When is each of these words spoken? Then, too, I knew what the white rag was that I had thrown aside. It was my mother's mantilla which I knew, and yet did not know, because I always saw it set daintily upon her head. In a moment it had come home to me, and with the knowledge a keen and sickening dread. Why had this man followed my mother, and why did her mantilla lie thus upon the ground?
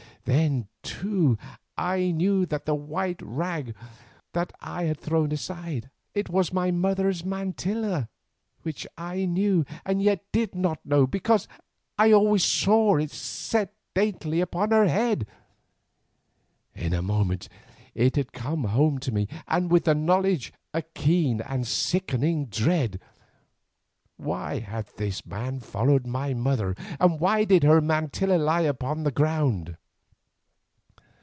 Then, 0.25 0.67
too, 0.83 1.39
I 1.79 2.11
knew 2.11 2.45
what 2.45 2.65
the 2.67 2.75
white 2.75 3.19
rag 3.23 3.69
was 3.69 3.87
that 4.33 4.53
I 4.61 4.83
had 4.83 4.99
thrown 4.99 5.31
aside. 5.31 5.89
It 6.13 6.29
was 6.29 6.53
my 6.53 6.69
mother's 6.69 7.25
mantilla 7.25 8.07
which 8.61 8.85
I 8.99 9.25
knew, 9.25 9.65
and 9.83 9.99
yet 9.99 10.23
did 10.31 10.53
not 10.53 10.85
know, 10.85 11.07
because 11.07 11.47
I 11.97 12.11
always 12.13 12.43
saw 12.43 12.97
it 12.97 13.09
set 13.09 13.73
daintily 13.95 14.41
upon 14.41 14.69
her 14.69 14.85
head. 14.87 15.25
In 16.75 16.93
a 16.93 17.01
moment 17.01 17.49
it 17.95 18.15
had 18.15 18.31
come 18.31 18.65
home 18.65 18.99
to 18.99 19.11
me, 19.11 19.27
and 19.47 19.71
with 19.71 19.85
the 19.85 19.95
knowledge 19.95 20.53
a 20.71 20.83
keen 20.83 21.41
and 21.41 21.65
sickening 21.65 22.45
dread. 22.45 22.99
Why 24.17 24.59
had 24.59 24.85
this 24.97 25.25
man 25.25 25.61
followed 25.61 26.05
my 26.05 26.35
mother, 26.35 26.75
and 26.99 27.19
why 27.19 27.43
did 27.43 27.63
her 27.63 27.81
mantilla 27.81 28.37
lie 28.37 28.61
thus 28.63 28.69
upon 28.69 29.01
the 29.01 29.11
ground? 29.11 29.77